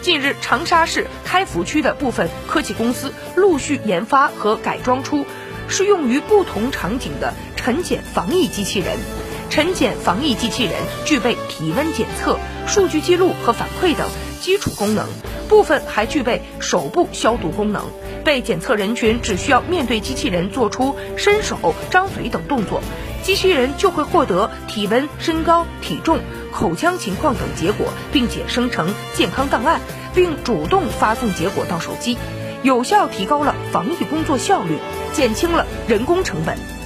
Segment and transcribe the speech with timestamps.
[0.00, 5.26] 近日，长沙市开福区的部分科技公司陆续研发和改装出
[5.68, 8.96] 适用于不同场景的晨检防疫机器人。
[9.50, 10.74] 晨检防疫机器人
[11.04, 14.08] 具备体温检测、数据记录和反馈等
[14.40, 15.06] 基础功能，
[15.48, 17.84] 部分还具备手部消毒功能。
[18.24, 22.82] 被检测人群只需要面对机器人做出伸手、张嘴等动作，
[23.28, 26.18] 机器人就会获得体温、身高、体重、
[26.50, 29.82] 口腔情况等结果，并且生成健康档案，
[30.14, 32.16] 并主动发送结果到手机，
[32.62, 34.78] 有效提高了防疫工作效率，
[35.12, 36.77] 减轻了人工成本。